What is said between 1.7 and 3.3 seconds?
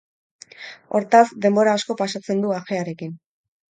asko pasatzen du ajearekin.